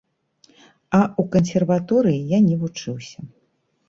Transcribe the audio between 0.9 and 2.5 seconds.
А ў кансерваторыі я